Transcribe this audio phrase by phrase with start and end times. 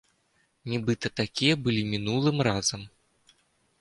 [0.73, 2.81] Нібыта такія былі мінулым разам?